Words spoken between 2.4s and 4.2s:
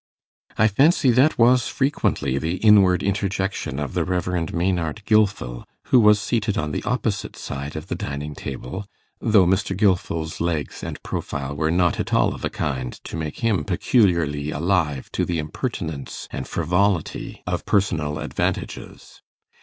inward interjection of the